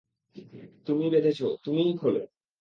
[0.87, 2.23] তুমি বেঁধেছ, তুমিই খোলো।